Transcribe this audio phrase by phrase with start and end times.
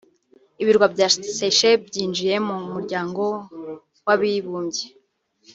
[0.61, 1.07] Ibirwa bya
[1.37, 3.23] Seychelles byinjiye mu muryango
[4.05, 4.85] w’abibumbye